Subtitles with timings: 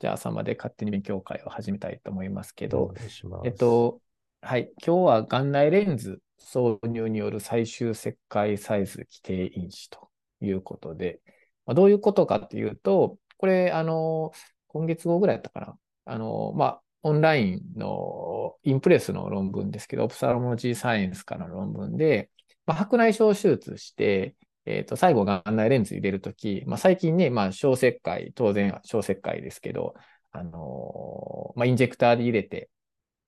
[0.00, 2.92] じゃあ朝まで勝手に勉強会を始めたいと思いますけど、
[3.44, 4.00] えっと、
[4.40, 4.72] はい。
[4.84, 10.08] 今日は眼内レンズ挿入による最終切開サイズ規定因子と
[10.40, 11.20] いうことで、
[11.66, 14.32] まあ、どういうことかっていうと、これ、あの、
[14.68, 15.76] 今月後ぐらいだったかな。
[16.06, 22.30] あの、まあ、オンラインのインプレスの論文ですけど、オプサロモジーサイエンスからの論文で、
[22.64, 24.34] まあ、白内障手術して、
[24.70, 29.94] えっ、ー、と、最後眼内レンズ入れるとき、まあ、最近ね、まあ、小切開、当然小切開ですけど、
[30.32, 32.70] あのー、まあ、インジェクターで入れて、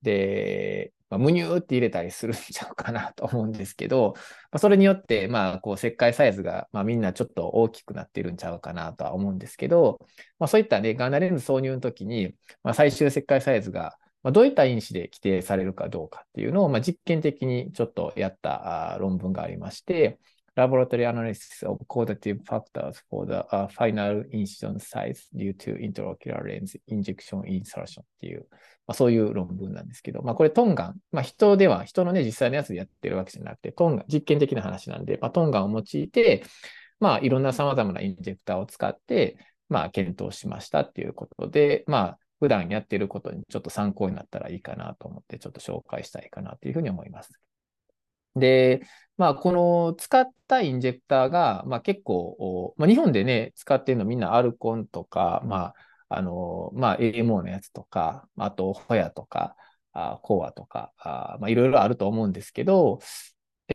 [0.02, 9.98] で、まあ、ムニューって入れたりするんちゃうかなと思うんですけど、まあ、それによって、まあ、こう、切開サイズが、まあ、みんなちょっと大きくなってるんちゃうかなとは思うんですけど、
[10.38, 20.18] まあ、そういったね、ガーナレンズ挿入の時に、まあ、最終切開サイズが、まあ、どういった因子で規定されるかどうかっていうのを、まあ、実験的にちょっとやった論文がありまして、
[20.56, 28.02] laboratory analysis of qualitative factors for the、uh, final incision size due to intraocular lens injection insertion
[28.02, 28.46] っていう、
[28.86, 36.44] まあ、そういう論文なんですけど、まあ、これトンガン、まあ、人では、人のね、実際のやつでやってるわけじゃなくて、トンガン、実験的な話なんで、まあ、トンガンを用いて、
[37.00, 39.36] まあ、いろんな様々なインジェクターを使って、
[39.68, 47.41] まあ、検討しましたっていうことで、まあ、普段やってることにちょっと参考になったらいいかなと思って、ちょっと紹介したいかなというふうに思います。
[48.36, 48.82] で、
[49.16, 55.74] まあ、この使ったインジェクターが、まあ、結構、まあ、日本でね、使ってるのみんなアルコンとか、まあ、
[56.08, 59.56] あの、まあ、AMO のやつとか、あと、ホヤとか、
[59.92, 63.00] あコアとか、あまあ、いろいろあると思うんですけど、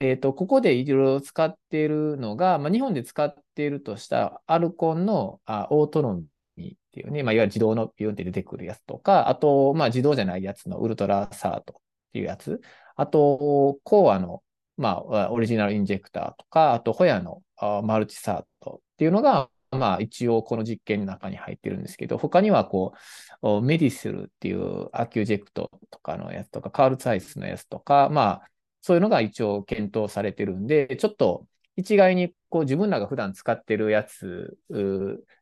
[0.02, 6.21] えっ、と、ここでいろいろ使っているのが、まあ、日本で使っているとしたアルコンのあオートノ
[6.55, 12.61] ミーっていうね、まあ、いわゆる自動のピュンって出てくるやつとか、あと、まあ、自動じゃないやつのウルトラサートっていうやつ、
[12.95, 14.44] あと、コアの
[14.78, 17.42] まあ、オリジナルインジェクターとか、あと、ホヤの
[17.83, 22.93] MultiSert っていうのが、まあ、一応この実験の中に入ってるんですけど、他にはこ
[23.42, 28.49] う、 Medicel っていう Accuject とかのやつとか、カールツァイスのやつとか、まあ、
[28.82, 34.58] そういうのが一応検討されてるんで、ちょっと一概にこう自分らが普段使ってるやつ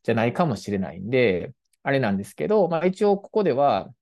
[0.04, 1.54] じゃないかもしれないんで、
[1.84, 3.94] あれなんですけど、まあ一応ここでは、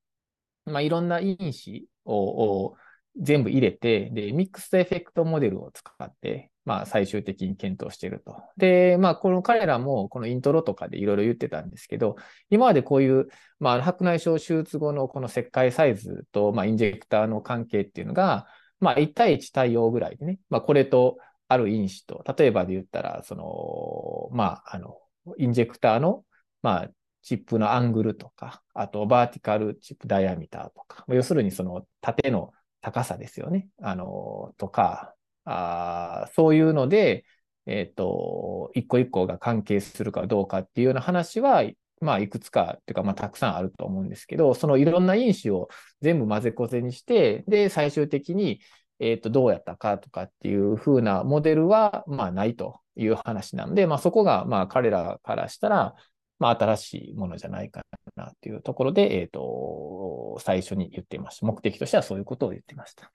[0.65, 2.75] まあいろんな因子を
[3.19, 8.41] 全部入れて、で、 mixed effect model を使って、まあ、最終的に検討していると。
[8.57, 12.15] で、まあ、この彼らも、このイントロとかでいろいろ言ってたんですけど、
[12.49, 13.27] 今までこういう、
[13.59, 18.47] まあ、白内障手術後のこの切開サイズと、まあ、インジェクターの関係っていうのが、
[18.79, 21.17] まあ、1対1対応ぐらいでね、まあ、これと、
[21.53, 24.97] ある因子と、例えばで言ったら、その、まあ、あの、
[25.37, 26.23] インジェクターの、
[26.61, 26.89] まあ、
[27.21, 32.51] チップのアングルとか、あと、バーティカルチップダイアミターとか、要するにその縦の
[32.83, 33.69] 高さですよね。
[33.81, 37.25] あの、とか、あそういうので、
[37.65, 41.63] えっ、ー、と、一個一個が関係するかどうかっていうような話は、
[42.01, 45.69] まあ、いくつか、っていうか、まあ、たくさんあると思うんですけど、そのいろんな因子を
[46.01, 48.59] 全部混ぜこぜにして、で、最終的に、
[48.99, 55.95] えっ、ー、と、どうやったかとかっていう風なモデルは、まあ、ないという話なんで、まあ、そこが、まあ、彼らからしたら、
[56.39, 57.85] まあ、新しいものじゃないか
[58.15, 61.45] なっていうところで、えっ、ー、と、最初に言っていました。
[61.45, 63.11] 目的としてはそういうことを言っていました。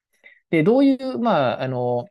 [0.50, 2.06] で、どういう、まあ、あの、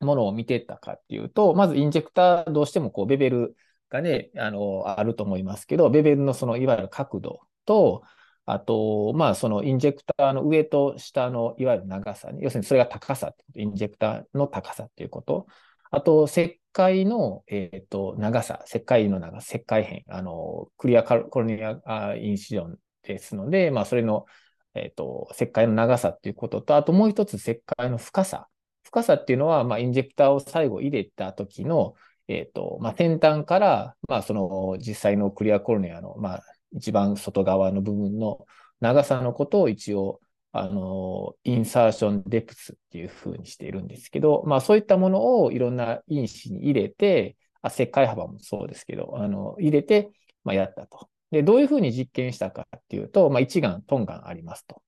[0.00, 3.56] ものを見てたかっていうと、まずインジェクターどうしてもこうベベル
[3.90, 8.02] がね、あの、あると思いますけど、ベベルのそのいわゆる角度と、
[8.44, 15.46] あと、まあ、そのインジェクターの上と下のいわゆる長さに、要するにそれが高さ、インジェクターの高さっていうこと。
[15.90, 24.26] あと、切開の、え、ー、と、長さ、切開の長さ、切開辺、あの、クリアコロニアインシジョンですので、まあ、それの、
[24.74, 28.48] えっ、ー、と、切開の長さっていうことと、あともう一つ切開の深さ。
[28.82, 31.94] 深さっていうのは、まあ、インジェクターを最後入れた時の、
[32.28, 38.46] え、ー、と、まあ、先端から、まあ、その実際のクリアコロニアの、まあ、一番外側の部分の
[38.80, 40.20] 長さのことを一応、
[40.58, 50.12] あの、インサーションデプスっていう風にしているんですけど、まあそういったものをいろんな因子に入れて、あ切開幅もそうですけど、あの、入れて、
[50.44, 51.08] まあやったと。
[51.30, 54.82] で、どういう風に実験したかっていうと、まあ一眼、トンガンありますと。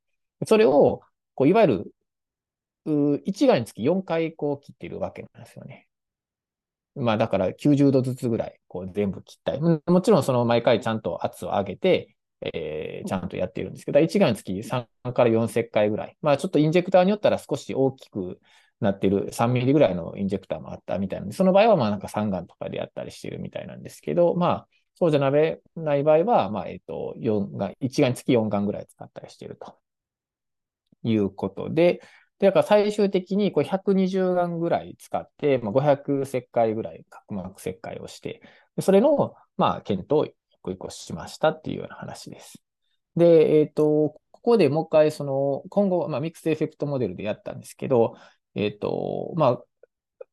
[0.47, 1.03] それを、
[1.35, 1.93] こういわゆ
[2.87, 5.89] る、一眼につき4回こう切ってるわけなんですよね。
[6.95, 9.61] まあだから90度ずつぐらいこう全部切ったい。
[9.61, 16.17] もちろんその毎回ちゃんと圧を上げて、えー、ちゃんとやっているんですけど、1眼につき3から4切回ぐらい。
[16.23, 18.41] まあちょっとインジェクターによったら少し大きく
[18.81, 29.79] なっている3ミリぐらいのインジェクターもあったみたいなんで、その場合はまあなんか3眼とかでやったりしてるみたいなんですけど、まあそうじゃない場合は、まあえっ、と、4眼、1眼につき4眼ぐらい使ったりしていると
[31.05, 32.01] いうことで、
[32.39, 38.43] で、だから最終的にこれ120眼ぐらい使って、まあ、500切開ぐらい角膜切開をして、
[38.81, 40.27] それの、まあ、検討を
[40.77, 42.63] 個一個しましたっていうような話です。
[43.17, 48.17] で、えっ、ー、と、ここでもう一回、その、今後、まあ、ミックスエフェクトモデルでやったんですけど、
[48.55, 49.59] えっ、ー、と、ま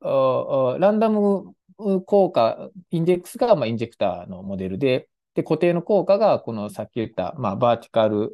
[0.01, 1.53] あ、ランダム
[2.05, 8.29] 効果、インデックスが、まあ、インジェクターのモデルで、で、固定の効果が、このさっき言った、まあ、バーティカル、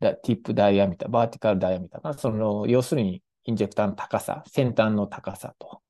[0.00, 5.80] ティップダイアミター、バーティカルダイアミターその、要するに、インジェクターの高さ、先端の高さと。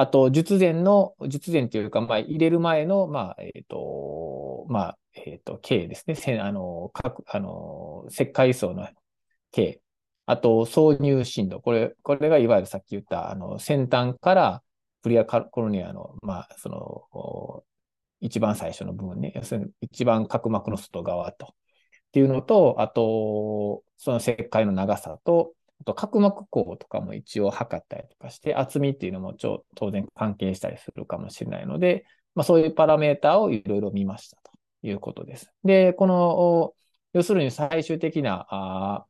[0.00, 6.14] あと、術前の、術前というか、まあ、入れる前の、まあ、えっ、ー、と、まあ、えっ、ー、と、径ですね。
[6.14, 8.88] せあの、各、あの、石灰層の
[9.50, 9.82] 径。
[10.24, 11.60] あと、挿入深度。
[11.60, 14.62] これ、これがいわゆるさっき言った、あの、先端から
[15.02, 17.62] プリアカコロニアの、まあ、その、
[18.20, 19.34] 一番最初の部分ね。
[19.36, 21.48] 要するに、一番角膜の外側と。
[21.48, 21.50] っ
[22.12, 32.04] ていうのと、あと、その石灰の長さと、あと角膜高とかも一応測ったりとかして、厚みっていうのもちょ当然関係したりするかもしれないので、
[32.34, 35.52] まあ、そういうパラメーターをいろいろ見ましたということです。
[35.64, 36.74] で、この、
[37.12, 39.06] 要するに最終的な、あ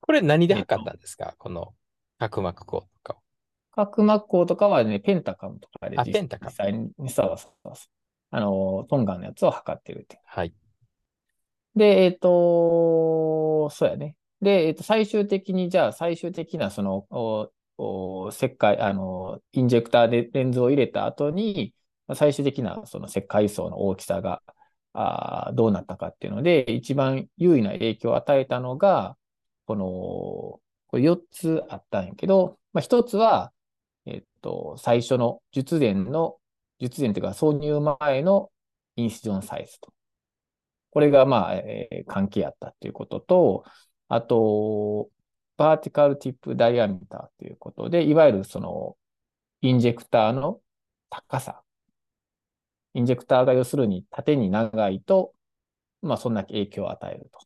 [0.00, 1.74] これ何で測ったんですか、この
[2.18, 3.16] 角膜高とか。
[3.72, 7.74] 角膜高とかはね、ペンタカムとかで実際に、そうそうそう。
[8.30, 10.20] あの、トンガのやつを測ってるって。
[10.24, 10.54] はい。
[11.74, 14.16] で、えっ、ー、と、そうやね。
[14.40, 21.74] で、えっ、と、最終的に、じゃあ、最終的な、その、おお石灰、あの、インジェクターでレンズを入れた後に、
[22.14, 24.42] 最終的な、その石灰層の大きさが、
[24.94, 29.16] あどうなったかっていうので、一番優位な影響を与えたのが、
[29.66, 29.86] この、
[30.88, 33.52] これ4つあったんやけど、まあ、1つは、
[34.06, 36.38] えっと、最初の術前の、
[36.78, 38.50] 術前というか挿入前の
[38.96, 39.92] インシジョンサイズと。
[40.90, 43.64] これが、まあ、えー、関係あったっていうことと、
[44.08, 45.10] あと、
[45.56, 48.96] バーティカルティップダイアミターということで、いわゆるその、
[49.62, 50.60] インジェクターの
[51.10, 51.62] 高さ。
[52.94, 55.34] インジェクターが要するに縦に長いと、
[56.02, 57.40] まあ、そんな影響を与えると。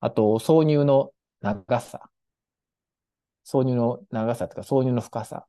[0.00, 2.10] あと、挿入の長さ。
[3.46, 5.46] 挿入の長さというか、挿入の深さ。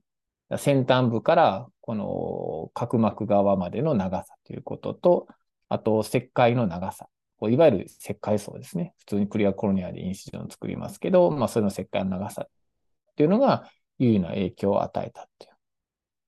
[0.57, 5.27] 先端部からこの角膜側までの長さということと、
[5.69, 7.09] あと、石灰の長さ。
[7.49, 8.93] いわゆる石灰層ですね。
[8.99, 12.49] 普通にクリアコロニアでインシジョンを作りますけど、まあ、それの石灰の長さっ
[13.15, 13.69] ていうのが
[13.99, 15.53] 優位な影響を与えたっていう。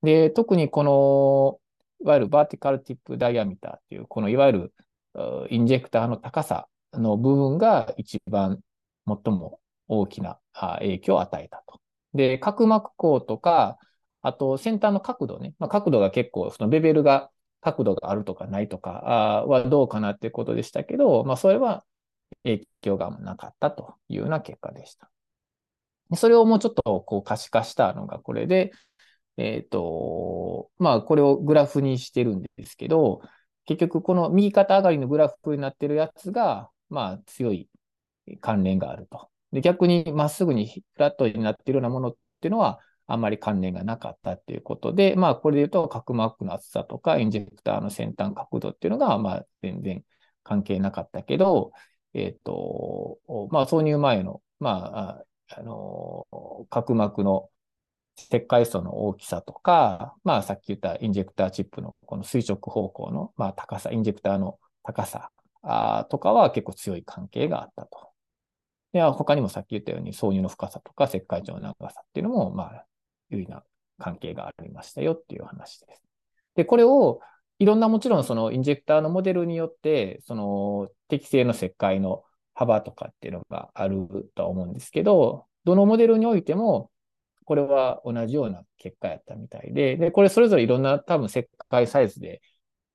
[0.05, 1.59] で、特にこの、
[2.05, 4.73] いわゆるバーティカルティップダイアミターっていう、このいわゆる
[5.49, 8.59] インジェクターの高さの部分が一番
[9.07, 11.79] 最も大きな影響を与えたと。
[12.13, 13.77] で、角膜孔とか、
[14.21, 15.53] あと先端の角度ね。
[15.59, 17.29] まあ、角度が結構、そのベベルが
[17.65, 18.91] 角度があるとかないとか
[19.47, 21.83] はどうかなっていうことでしたけど、まあ、それは
[22.43, 25.09] 影響がなかったというような結果でした。
[26.15, 28.71] それをもうちょっとこう可視化したのがこれで、
[29.37, 33.21] えっ、ー、と、まあ、これをグラフにしてるんですけど、
[33.65, 37.67] 結局この右肩上がりのグラフになってるやつが、まあ、強い
[38.41, 39.29] 関連があると。
[39.51, 50.03] で、逆にまっすぐにフラットになってるようなものっていうのは、あんまり関連がなかったっていうことで、まあ、これで言うと、角膜の厚さとか、インジェクターの先端角度っていうのが、まあ、全然
[50.43, 51.71] 関係なかったけど、
[52.13, 53.19] えっ、ー、と、
[53.51, 56.25] まあ、挿入前の、まあ、あの、
[56.69, 57.49] 角膜の
[58.17, 65.31] 石灰層の大きさとか、まあ、さっき言ったインジェクターチップのこの垂直方向の、まあ、高さ、インジェクターの高さ
[66.09, 68.09] とかは結構強い関係があったと。
[68.93, 72.85] で、他にもさっき言ったように、挿入の深さとか石灰状の長さっていうのも、まあ、
[73.29, 73.63] 有意な
[73.97, 76.01] 関係がありましたよっていう話です。
[76.55, 77.19] で、これを
[77.59, 86.91] いろんなもちろんそのインジェクターのモデルによって、その適正の石灰の幅とかっていうのがあるとは思うんですけど、どのモデルにおいても、
[87.45, 92.41] これは同じような結果やったみたいで、で、これそれぞれいろんな多分石灰サイズで、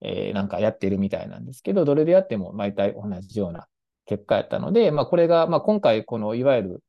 [0.03, 3.69] えー、なんかやってるみたいなんですけど、どれでやっても毎回同じような
[4.07, 6.85] 結果やったので、まあこれが、まあ今回このいわゆる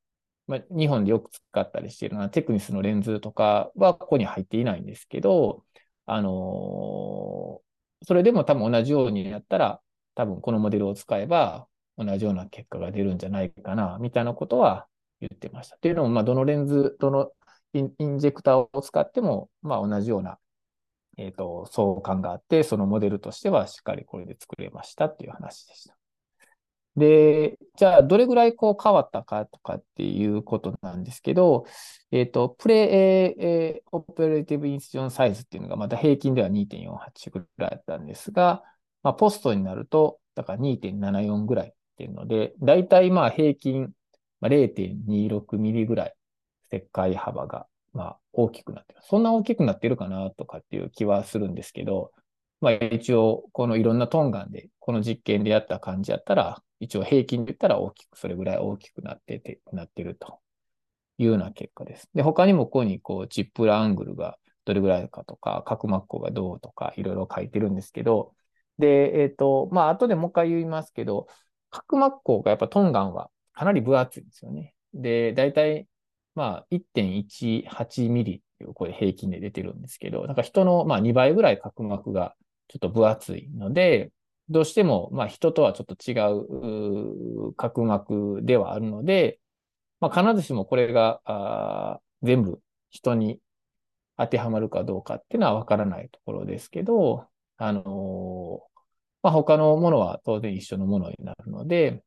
[0.52, 5.64] まあ、日本でよく使ったりしているのはテクニスのレンズとかはここに入っていないんですけど、
[6.06, 9.82] あのー、それでも多分同じようにやったら、
[10.14, 11.68] 多分このモデルを使えば
[11.98, 14.88] 同じような結果が出るんじゃないかな、みたいなことは
[15.22, 15.78] 言ってました。
[15.78, 17.32] というのも、まあ、どのレンズ、どの
[17.74, 20.38] インジェクターを使っても、まあ、同じような、
[21.18, 26.01] えっ、ー、と、相関があって、そのモデルとしてはしっかりこれで作れましたっていう話でした。
[26.96, 31.66] で、じゃあ、どれぐらいこう変わったかとかっていうことなんですけど、
[32.12, 38.64] えっ、ー、と、プレイ、えー、オペレーティブインスジョンサイズっていうのがまた平均では2.48ぐらいだったんですが、
[39.04, 43.92] まあ、ポストになると、だから2.74ぐらいっていうので、だいたいまあ平均、
[44.42, 46.16] 0.26ミリぐらい、
[46.72, 49.00] 石灰幅がまあ大きくなってる。
[49.04, 52.12] そんな大きくなってるかなとかっていう気はするんですけど、
[52.60, 60.40] まあ一応、このいろんなトンガンで、この実験でやった感じやったら、一応平均で言ったら大きく、それぐらい大きくなってて、なってると
[61.18, 62.10] いうような結果です。
[62.14, 68.34] で、他にもここにこう、チップラアングルがどれぐらいかとか、角膜孔がどうとか、いろいろ書いてるんですけど、
[68.78, 71.28] で、えっ、ー、と、まあ、後でもう一回言いますけど、
[71.70, 74.76] 角膜孔がやっぱトンガンはかなり分厚いんですよね。
[74.94, 75.88] で、だいたい、
[76.36, 82.36] まあ、1.18ミリこれ平均で出てるんですけど、なんか人のまあ2倍ぐらい角膜が
[82.68, 84.12] ちょっと分厚いので、
[84.52, 86.14] どうしてもまあ人とはちょっと違
[87.50, 89.40] う角膜ではあるので、
[90.00, 93.40] まあ、必ずしもこれがあ全部人に
[94.18, 97.28] 当てはまるかどうかっていうのはわからないところですけど、
[97.58, 98.80] あのー、
[99.24, 102.04] まあ、他のものは当然一緒のものになるので、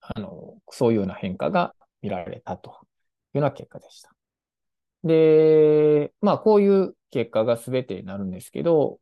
[0.00, 2.80] あの、そういうような変化が見られたというよ
[3.34, 4.10] うな結果でした。
[5.04, 8.98] で、まあ、こういう結果が全てになるんですけど、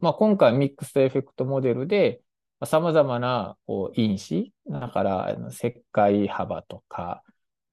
[0.00, 2.20] まあ、今回ミックスエフェクトモデルで、
[2.64, 7.22] 様々なこう因子、だから切開幅とか、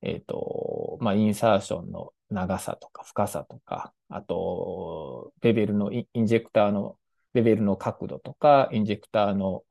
[0.02, 6.98] えっ、ー、と、まあ、インサーションの長さとか深さとか、あと、ベベルのインジェクターの
[7.34, 9.64] ベベルの角度とか、インジェクターの、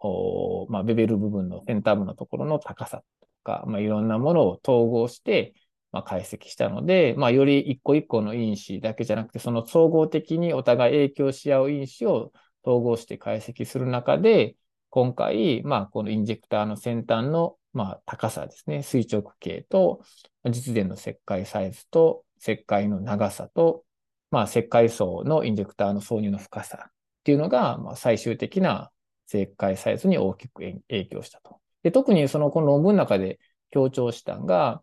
[0.69, 5.55] まあ、ベベル部分の先端部のところの高さとか、まあ、いろんなものを統合して、
[5.93, 12.33] まあ、解析したので、まあ、より一個一個の因子だけじゃなくて、その総合的にお互い影響し合う因子を
[12.65, 14.57] 統合して解析する中で、
[14.91, 20.03] 今回、まあ、このインジェクターの先端の、まあ、高さですね、垂直径と、
[20.51, 23.85] 実電の切開サイズと、切開の長さと、
[24.31, 28.91] まあ、切開層のインジェクターの挿入の深さっていうのが、まあ、最終的な
[29.27, 31.61] 切開サイズに大きく影響したと。
[31.83, 33.39] で特にそのこの論文の中で
[33.71, 34.83] 強調したのが、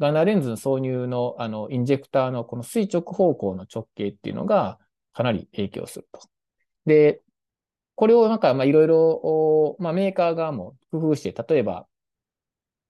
[0.00, 4.78] ガーナーレンズの挿入のあのインジェクターのこの垂直方向の直径っていうのが
[5.12, 6.20] かなり影響すると。
[6.86, 7.22] で、
[7.94, 11.86] これをなんかいろいろ、メーカー側も工夫して、例えば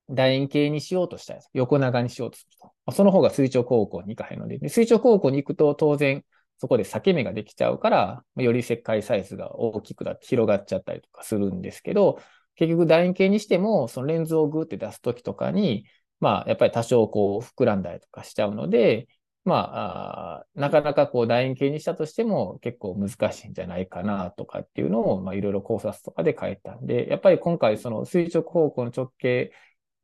[0.09, 2.93] 楕円形にしようとしたら横長にしようとすると。
[2.93, 6.25] その方が垂直方向に行かへんので、で垂直方向に行くと当然
[6.59, 12.21] そこで裂け目ができちゃうから、より切開サイズが大きくなって広がっちゃったりとかするんですけど、
[12.55, 15.87] 結局楕円形にしても、そのレンズをグーって出すときとかに、
[16.21, 19.09] まあ、やっぱり多少こう膨らんだりとかしちゃうので、
[19.45, 29.53] まあ、あなかなかこう楕円形にしたとしても結構難しいんじゃないかなとかっていうのを、まあ、いろいろ考察とかで書いたんで、やっぱり今回その垂直方向の直径、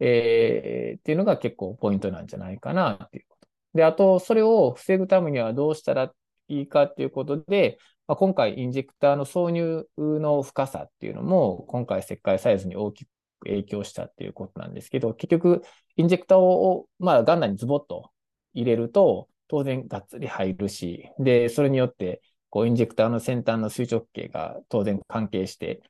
[0.01, 3.49] えー、っていうのが結構ポイントなんじゃないかなっていうこと。
[3.75, 6.13] で、あと、それを防ぐためにはどうしたら
[6.49, 13.09] いいかっていうことで、まあ、今回インジェクターの挿入の深さっていうのも、今回石灰サイズに大きく
[13.45, 15.63] 影響したっていうことなんですけど、結局、
[15.97, 18.11] インジェクターを、まあ、ガンナにズボッと
[18.55, 25.83] 入れると、当然がっつり入るし、で、それによって、こう、インジェクターの先端の垂直径が当然関係して、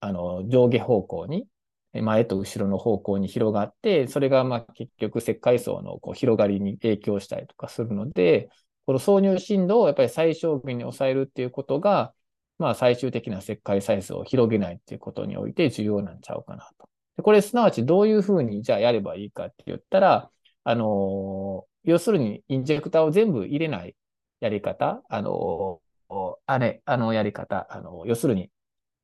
[0.00, 1.46] あの、上下方向に、
[1.92, 8.48] 前と後ろの方向に広がって、それがまあ結局石灰層のこう広がりに影響したりとかするので、
[8.86, 12.14] この挿入振動をやっぱり最小限に抑えるっていうことが、
[12.62, 16.88] まあ最終的な石灰サイズを広げないっていうことにおいて重要なんちゃうかなと。
[17.16, 20.30] でこれすなわちどういうふうにじゃあやればいいかって言ったら、
[20.64, 23.94] あのー、要するにインジェクターを全部入れない
[24.40, 28.50] やり方、あのー、あれ、あのやり方、あのー、要するに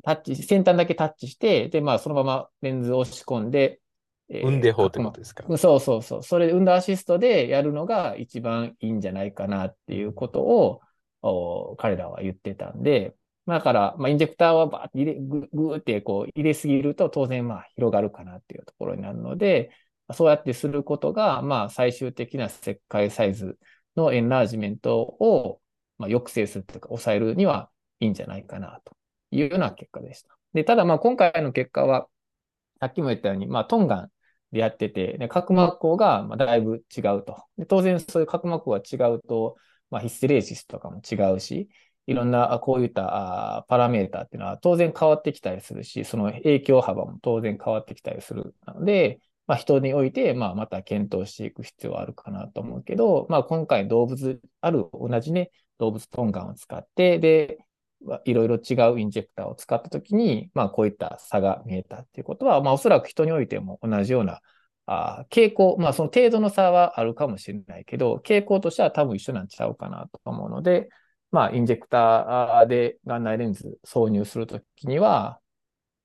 [0.04, 3.80] タッチ、先端だけタッチして、で、まあそのままレンズを押し込んで、
[4.28, 5.44] えー、運で法ってことですか？
[5.58, 6.22] そうそうそう。
[6.22, 13.16] それ、運動アシストでやるのが一番いいんじゃないかなっていうことを、彼らは言ってたんで、
[13.48, 19.70] だから、まあ、インジェクターはバーって入れ、ぐーってこう入れすぎると当然まあ広がるかなっていうところになるので、
[20.12, 23.58] そうやってすることが、まあ最終的な切開サイズ
[23.96, 25.60] のエンラージメントを、
[25.98, 28.96] まあ、抑制するというか抑えるにはいいんじゃないかなと
[29.30, 30.36] いうような結果でした。
[30.52, 32.06] で、ただまあ今回の結果は、
[32.80, 34.10] さっきも言ったように、まあトンガン
[34.52, 37.44] でやってて、で角膜孔がまあだいぶ違うと。
[37.56, 39.56] で当然そういう角膜孔が違うと、
[39.90, 41.68] まあ、ヒステレーシスとかも違うし、
[42.08, 57.58] いろんなこういったパラメーターっていうのは当然変わってきたりするし、その影響幅も当然変わってきたりするので、まあ、人において、まあ、また検討していく必要はあるかなと思うけど、まあ、今回動物、ある同じね、動物トンガンを使って、で、
[58.24, 64.40] いろいろ違うインジェクターを使ったときに、まあ、こういった差が見えたっていうことは、まあ、おそらく人においても同じような
[64.86, 70.88] あ傾向、まあ、その程度の差はあるかもしれないけど、傾向としては多分一緒なんちゃうかなと思うので、
[71.30, 75.40] まあ、インジェクターで眼内レンズ挿入するときには、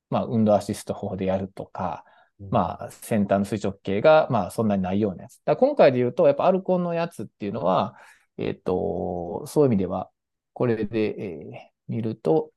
[0.09, 2.03] まあ、運動アシスト法でやるとか、
[2.49, 5.41] まあ、先端の垂直径が、まあ、そんなにないようなやつ。
[5.45, 7.95] だ今回で言うと、やっぱアルコンのやつっていうのは、
[8.37, 10.09] えっ、ー、と、そういう意味では、
[10.53, 12.51] これで、えー、見ると、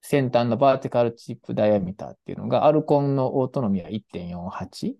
[0.00, 4.94] 先端のバーティカルチップダイアミターっていうのが、アルコンのオートノミーは1.48。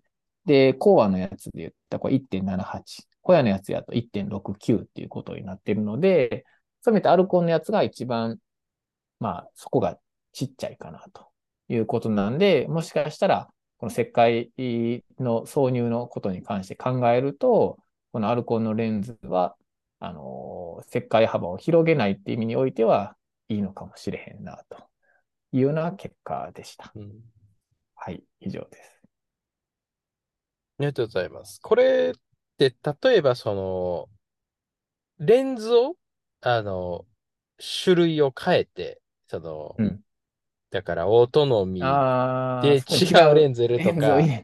[0.45, 2.83] で、コアのやつで言ったらこれ1.78。
[3.23, 6.45] 小屋のやつやと1.69っていうことになってるので、
[6.83, 8.39] そう見てアルコンのやつが一番、
[9.21, 9.99] まあ、そこが
[10.33, 11.29] ちっちゃいかなと
[11.69, 13.49] いうことなんで、もしかしたら、
[13.79, 14.53] この石灰
[15.19, 17.79] の挿入のことに関して考えると、
[18.13, 19.57] このアルコンのレンズは、
[20.01, 23.17] あの、石灰幅を広げないっていう意味においては
[23.49, 24.77] いいのかもしれへんな、と
[25.53, 26.93] いうような結果でした。
[26.95, 27.13] うん
[27.95, 29.01] はい、以上です。
[30.79, 31.61] ありがとうございます。
[31.63, 32.21] これっ
[32.59, 34.09] て、例えばその、
[35.25, 35.95] レンズを、
[36.43, 37.07] あの、
[37.85, 40.03] 種類を変えて、その、うん。
[40.71, 42.03] だからオートノミ
[42.61, 44.35] で違うレンズ入れるとか。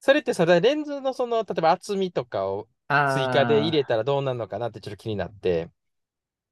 [0.00, 5.70] それってそれレンズのその、例えば厚みとかをた追加で入れあたらどうなるのかなってちょっと気になって、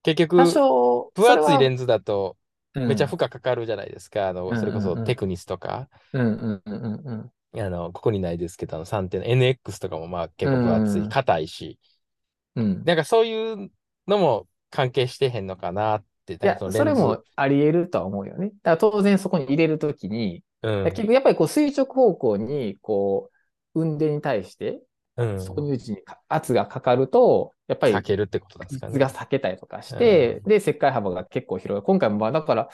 [0.05, 2.39] 結局、少、分厚いレンンズだと
[2.87, 3.19] めっちゃ負ズ。
[3.21, 4.29] 荷かかるじゃないですか。
[4.29, 5.91] あの、うんそれこそテクニスとか。
[7.55, 11.09] あの、ここにないですけど、あの3点の NX とかもまあ結構分厚い、うん。
[11.09, 11.79] 硬いし、
[12.57, 12.85] うん。
[12.85, 13.71] なんかそういう
[14.07, 18.49] のも関係してへんのかなって、いや、それもあり得るとは思うよね。
[18.63, 23.31] だから当然そこに入れるときに、うん、結局やっぱりこう垂直方向に、こ
[23.75, 24.83] う、運転に対して、
[25.17, 31.83] うん、挿入時にか圧がかかると、やっぱり避けるってことですかが避けたりとかして、で、石灰幅が結構広い。
[31.83, 32.69] 今回もまあだから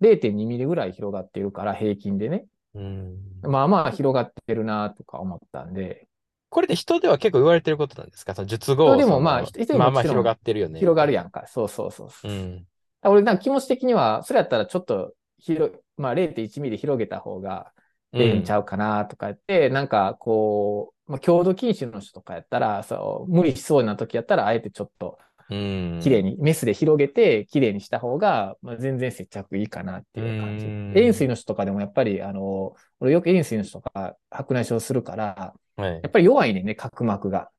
[0.00, 2.46] 0.2ミリぐらい広がっているから、平均でね。
[2.74, 6.06] うん、まあまあ広がってるなとか思ったんで、
[6.50, 8.34] これで人では結構言われてることなんですか？
[8.34, 10.80] その術後人でもまあ人でもまあまあ広がってるよね。
[10.80, 11.46] 広がるやんか。
[11.46, 12.32] そうそうそうそうう。
[12.32, 12.66] ん。
[13.02, 17.72] 俺なんか気持ち的には、それやったらちょっと広い、まあ0.1ミリ広げた方が
[18.16, 25.29] ええんちゃうかなとか言って、なんかこう、まあ、強度禁止の人とかやったら、そう、無理しそうな時やったら、あえてちょっとうん。
[25.50, 30.66] 綺麗に、メスで広げて綺麗にした方が、まあ、全然接着いいかなっていう感じ。
[30.66, 30.92] うん。
[30.96, 35.92] 塩水の人とかでもやっぱり、あの、俺よく塩水の人とか白内障するから、はい。
[35.94, 37.50] やっぱり弱いねんね、角膜が。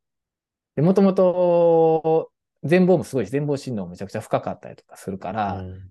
[0.76, 2.32] で、もともと、
[2.64, 5.82] 全貌もすごいし、全貌振動もめちゃくちゃ深かったりとかするから、うん。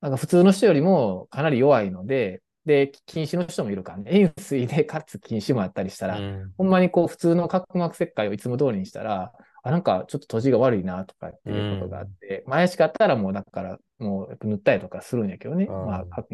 [0.00, 6.52] なんか普通の人よりもかなり弱いので、で、禁止の人もいるからね、塩水でかつ禁止もあったりしたら、うん。
[6.58, 15.66] ほんまにこう普通の角膜切開をいつも通りにしたら、あ、なんかちょっと閉じが悪いなとかっていうことがあって、まあ怪しかったらもうだから、もうやっぱ塗ったりとかするんやけどね。
[15.66, 16.28] うんまあ、角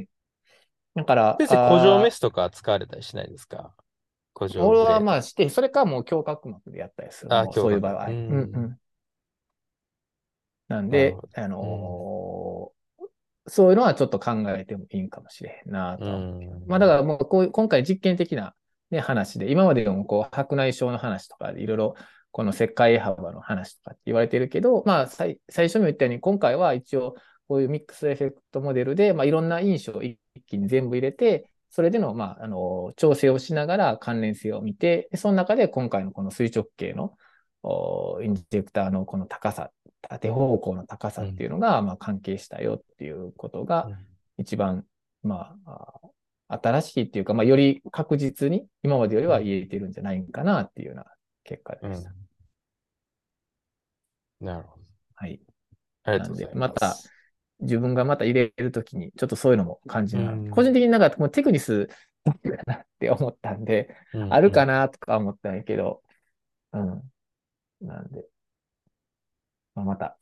[0.94, 3.74] だから、先生、古城メススとか使われたりしないですか？
[4.34, 7.34] 古城俺はまあして、それかもう強角膜でやったりする。
[7.34, 8.06] あそういう場合は。
[8.06, 8.78] うんうんうん。
[10.68, 12.74] なんなであのー
[13.46, 16.08] そういうのはちょっと考えてもいいんかもしれへんなとう。
[16.08, 16.64] ん。
[16.66, 18.54] まあだからもうこう今回実験的な、
[18.90, 21.94] ね、話で、今までもこう白内障の話とかでいろいろ
[22.34, 27.14] この石灰幅の話とかって言われてるけど、まあ最最初も言ったように今回は一応
[27.46, 30.18] こういうミックスエフェクトモデルで、まあ、いろんな因子を一
[30.48, 37.12] 気に全部入れて、それでの、まあ、あの調整をしながら関連性を見て、でその中で今回のこの垂直系の
[37.62, 39.70] おインジェクターのこの高さ、
[40.02, 43.88] 縦方向の高さっていうのが、まあ、関係したよっていうことが、
[44.38, 44.84] 一番、
[45.22, 46.00] まあ、
[46.48, 51.06] あ新しいっていうか、まあ、より確実に今までよりは言えてるんじゃないかなっていうような
[51.44, 52.23] 結果うんでした。
[54.44, 54.82] なるほど。
[55.14, 55.40] はい。
[56.04, 56.58] ありがとうございます。
[56.58, 56.96] また
[57.60, 61.88] 自分がまた入れるときに、ちょっとそういうのも感じながらうん個人的になんかもうテクニス
[62.24, 66.02] だったかなって思ったんで、うんあるかなとか思ったんやけど、
[66.72, 67.10] うん。
[67.80, 68.24] なんで、
[69.74, 70.18] まあ、また、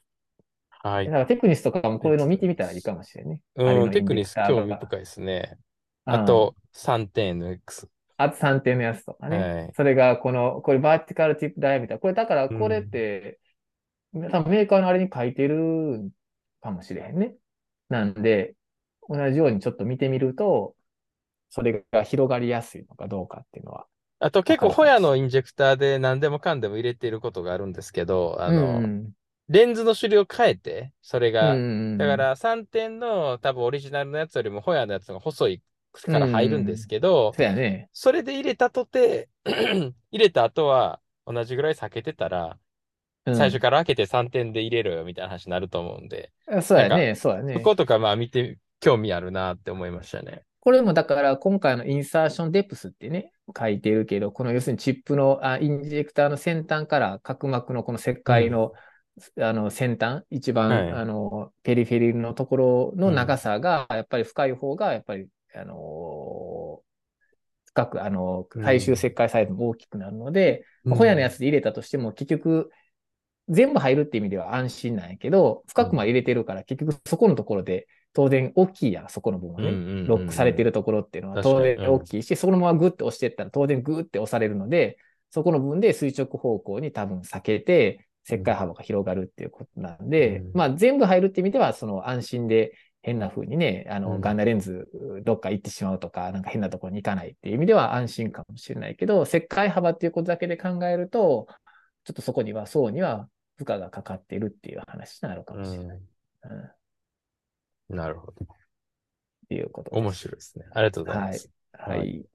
[0.71, 1.13] はいだ。
[1.13, 3.41] からテクニスとかもこういうのを見てみたらいいかもしれんね。
[3.57, 5.51] あれうん、のテクニス興味深いですね。
[5.53, 5.59] うん
[6.05, 7.89] あと、3点 NX。
[8.17, 9.39] あと3点のやつとかね。
[9.39, 12.01] はいそれがこの、これバーティカルティップダイヤみたいな。
[12.01, 13.39] これだからこれって、
[14.13, 16.11] 多分メーカーのあれに書いてる
[16.61, 17.35] かもしれへんね。
[17.89, 18.55] なんで、
[19.09, 20.77] 同じようにちょっと見てみると、
[21.51, 23.87] それが広がりやすいのかどうかっていうのは。
[24.21, 29.13] あと結構ホヤのインジェクターで何でもかんでも入れていることがあるんですけど、あの、うん
[29.49, 37.91] レンズの種類を変えて、それうんが、うんだから3点の多分オリジナルのやつよりもホヤのやつが細いから入るんですけど、そうやね。
[37.93, 42.59] それで入れたとて、 入れた後は同じぐらい避けてたら、うん
[43.25, 46.33] 最初から開けて3点で入れろよみたいな話になると思うんで、
[46.63, 47.55] そうやね、そうやね。
[47.55, 47.61] そ。
[47.61, 50.43] ことかまあ見て興味あるなって思いましたね。
[50.61, 58.73] これもだから今回のインサーションデプスってね、書いてるけど、この要するにチップのあインジェクターの先端から角膜のこの石灰の,、
[59.41, 60.91] あの先端、一番、はい。
[60.93, 66.81] あのペリフェリルのところの長さがやっぱり深い方がやっぱり、あの
[67.67, 68.63] 深く、あのうん。
[68.65, 72.71] 最終石灰サイズも大きくなるので、ホヤのやつで入れたとしても結局
[73.49, 79.69] 全部入るって意味では安心なんやけど、深くまで入れてるから結局そこのところで当然大きいやん、そこの部分はね。
[79.69, 80.07] うんうんうんうん。
[80.07, 84.99] ロックされてるところっていうのは当然大きいし、そこのままグッて押していったら当然グーって押されるので、
[85.31, 90.51] そこの部分で垂直方向に多分避けて、切開幅が広がるっていうことなんで、うん。
[90.55, 94.21] まあ全部入るって意味では、その安心で変な風にね、あの、うん。
[94.21, 94.89] ガンダレンズ
[95.25, 101.49] どっか行ってしまうとか、なんか変なところに行かないっていう意味では安心かもしれないけど、切開幅っていうことだけで考えると、
[102.05, 105.99] ちょっとそこには、層には負荷がかかっているっていう話になるかもしれない。
[105.99, 106.03] うん、
[106.65, 106.77] っ
[107.89, 108.47] なるほど。
[109.49, 109.91] ていうこと。
[109.93, 110.65] 面白いですね。
[110.73, 111.51] ありがとうございます。
[111.73, 111.99] はい。
[111.99, 112.27] はい